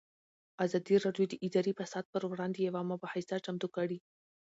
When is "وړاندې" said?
2.31-2.59